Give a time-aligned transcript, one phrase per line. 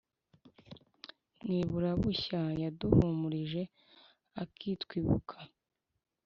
[1.43, 3.61] mwibura-bushya yaduhumurije
[4.43, 5.37] akitwibuka